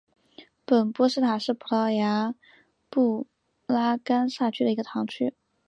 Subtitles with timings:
[0.65, 2.33] 本波斯塔是葡萄牙
[2.89, 3.27] 布
[3.67, 5.35] 拉干萨区的一个堂区。